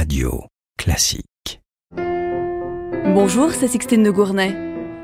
[0.00, 0.44] Radio
[0.78, 1.60] Classique.
[3.04, 4.56] Bonjour, c'est Sixtine de Gournay.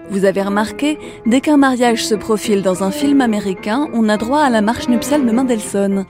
[0.08, 4.40] Vous avez remarqué, dès qu'un mariage se profile dans un film américain, on a droit
[4.40, 6.06] à la marche nuptiale de Mendelssohn.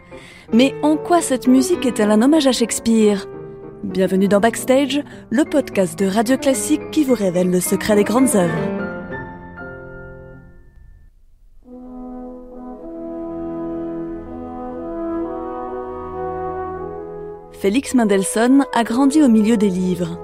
[0.52, 3.26] Mais en quoi cette musique est-elle un hommage à Shakespeare?
[3.82, 8.36] Bienvenue dans Backstage, le podcast de Radio Classique qui vous révèle le secret des grandes
[8.36, 8.85] œuvres.
[17.66, 20.20] Félix Mendelssohn a grandi au milieu des livres.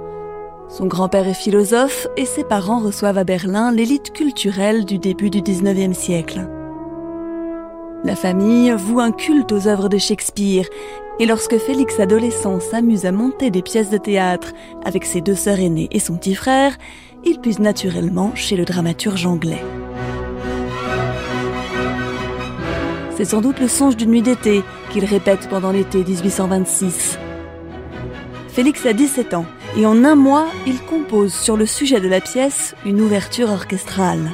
[0.69, 5.41] Son grand-père est philosophe et ses parents reçoivent à Berlin l'élite culturelle du début du
[5.41, 6.49] 19e siècle.
[8.05, 10.67] La famille voue un culte aux œuvres de Shakespeare
[11.19, 14.53] et lorsque Félix adolescent s'amuse à monter des pièces de théâtre
[14.85, 16.79] avec ses deux sœurs aînées et son petit frère,
[17.25, 19.65] il puise naturellement chez le dramaturge anglais.
[23.17, 27.19] C'est sans doute le songe d'une nuit d'été qu'il répète pendant l'été 1826.
[28.53, 29.47] Félix a 17 ans
[29.79, 34.31] et en un mois, il compose sur le sujet de la pièce une ouverture orchestrale.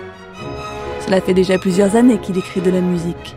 [1.07, 3.37] Cela fait déjà plusieurs années qu'il écrit de la musique.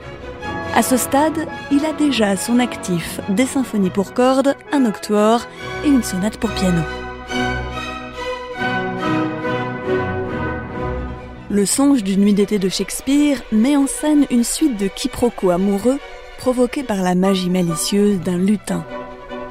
[0.74, 5.48] À ce stade, il a déjà à son actif des symphonies pour cordes, un octoire
[5.86, 6.82] et une sonate pour piano.
[11.52, 16.00] Le songe d'une nuit d'été de Shakespeare met en scène une suite de quiproquos amoureux
[16.40, 18.84] provoqués par la magie malicieuse d'un lutin,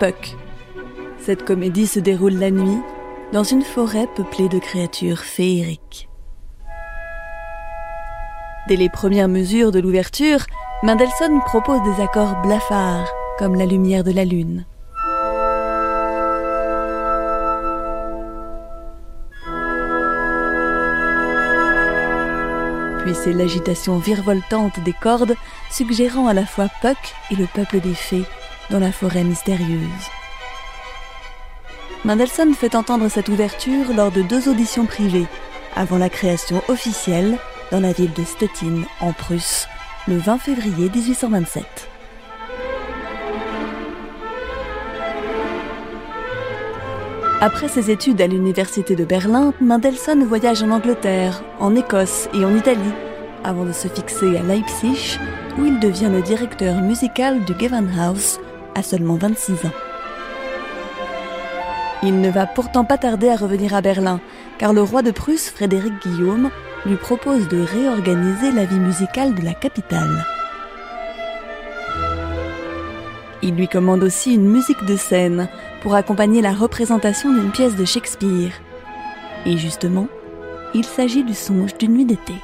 [0.01, 0.40] Puck.
[1.23, 2.81] Cette comédie se déroule la nuit
[3.33, 6.09] dans une forêt peuplée de créatures féeriques.
[8.69, 10.47] Dès les premières mesures de l'ouverture,
[10.83, 14.65] Mendelssohn propose des accords blafards, comme la lumière de la lune.
[23.05, 25.35] Puis c'est l'agitation virevoltante des cordes,
[25.71, 26.97] suggérant à la fois Puck
[27.31, 28.25] et le peuple des fées
[28.71, 30.20] dans la forêt mystérieuse.
[32.03, 35.27] Mendelssohn fait entendre cette ouverture lors de deux auditions privées,
[35.77, 37.37] avant la création officielle
[37.71, 39.69] dans la ville de Stettin, en Prusse,
[40.09, 41.63] le 20 février 1827.
[47.43, 52.57] Après ses études à l'université de Berlin, Mendelssohn voyage en Angleterre, en Écosse et en
[52.57, 52.81] Italie,
[53.45, 55.19] avant de se fixer à Leipzig,
[55.59, 58.41] où il devient le directeur musical du Gewandhaus
[58.75, 59.90] à seulement 26 ans.
[62.03, 64.21] Il ne va pourtant pas tarder à revenir à Berlin,
[64.59, 66.51] car le roi de Prusse, Frédéric Guillaume,
[66.87, 70.25] lui propose de réorganiser la vie musicale de la capitale.
[73.43, 75.49] Il lui commande aussi une musique de scène
[75.83, 78.53] pour accompagner la représentation d'une pièce de Shakespeare.
[79.45, 80.09] Et justement,
[80.75, 82.35] il s'agit du songe d'une nuit d'été.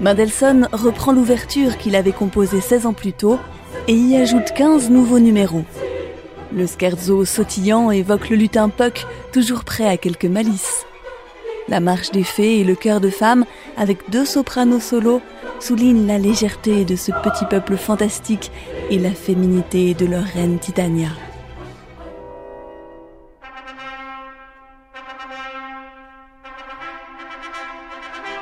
[0.00, 3.38] Mendelssohn reprend l'ouverture qu'il avait composée 16 ans plus tôt
[3.86, 5.64] et y ajoute 15 nouveaux numéros.
[6.52, 10.86] Le scherzo sautillant évoque le lutin Puck, toujours prêt à quelques malices.
[11.68, 13.44] La marche des fées et le chœur de femme,
[13.76, 15.22] avec deux sopranos solos,
[15.60, 18.50] soulignent la légèreté de ce petit peuple fantastique
[18.90, 21.08] et la féminité de leur reine Titania.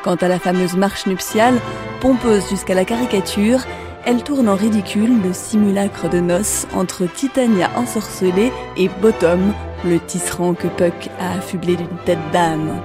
[0.03, 1.55] Quant à la fameuse marche nuptiale,
[2.01, 3.61] pompeuse jusqu'à la caricature,
[4.05, 9.53] elle tourne en ridicule le simulacre de noces entre Titania ensorcelée et Bottom,
[9.85, 12.81] le tisserand que Puck a affublé d'une tête d'âne.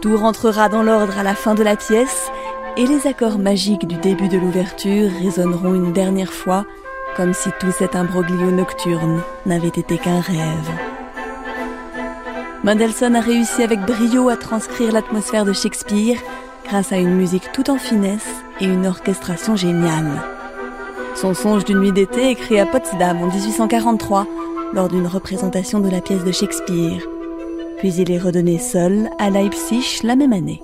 [0.00, 2.30] Tout rentrera dans l'ordre à la fin de la pièce
[2.76, 6.64] et les accords magiques du début de l'ouverture résonneront une dernière fois
[7.16, 10.70] comme si tout cet imbroglio nocturne n'avait été qu'un rêve.
[12.64, 16.18] Mendelssohn a réussi avec brio à transcrire l'atmosphère de Shakespeare
[16.64, 18.28] grâce à une musique tout en finesse
[18.60, 20.22] et une orchestration géniale.
[21.14, 24.26] Son songe d'une nuit d'été écrit à Potsdam en 1843
[24.72, 27.02] lors d'une représentation de la pièce de Shakespeare.
[27.78, 30.62] Puis il est redonné seul à Leipzig la même année.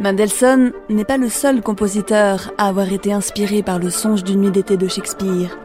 [0.00, 4.50] Mendelssohn n'est pas le seul compositeur à avoir été inspiré par le songe d'une nuit
[4.50, 5.58] d'été de Shakespeare.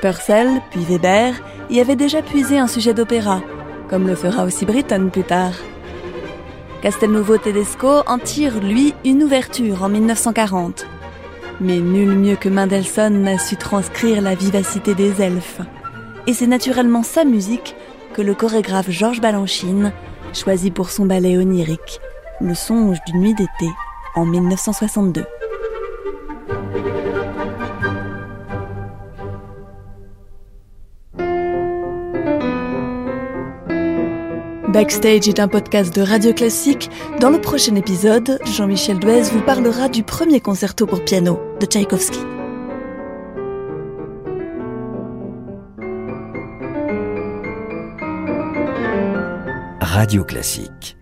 [0.00, 1.34] Purcell, puis Weber,
[1.70, 3.42] y avait déjà puisé un sujet d'opéra,
[3.88, 5.54] comme le fera aussi Britten plus tard.
[6.82, 10.86] Castelnuovo Tedesco en tire, lui, une ouverture en 1940.
[11.60, 15.60] Mais nul mieux que Mendelssohn n'a su transcrire la vivacité des elfes.
[16.28, 17.74] Et c'est naturellement sa musique
[18.14, 19.92] que le chorégraphe Georges Balanchine
[20.32, 22.00] choisi pour son ballet onirique,
[22.40, 23.68] Le songe d'une nuit d'été,
[24.14, 25.24] en 1962.
[34.78, 36.88] Backstage est un podcast de Radio Classique.
[37.20, 42.20] Dans le prochain épisode, Jean-Michel Duez vous parlera du premier concerto pour piano de Tchaïkovski.
[49.80, 50.97] Radio Classique